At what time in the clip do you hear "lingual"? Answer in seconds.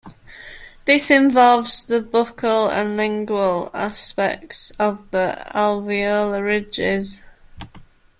2.97-3.69